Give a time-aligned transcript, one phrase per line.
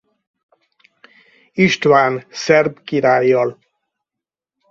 [1.53, 3.57] István szerb királlyal.